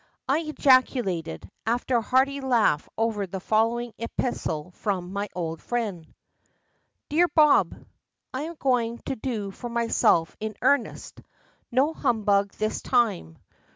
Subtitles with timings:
[0.27, 6.11] I ejaculated, after a hearty laugh over the following epistle from my old friend:
[7.09, 7.85] "DEAR BOB,
[8.33, 11.21] "I am going to do for myself in earnest;
[11.69, 13.37] no humbug this time.